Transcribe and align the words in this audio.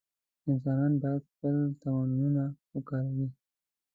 انسانان 0.49 0.93
باید 1.01 1.23
خپل 1.31 1.55
توانونه 1.81 2.45
وکاروي. 2.73 3.27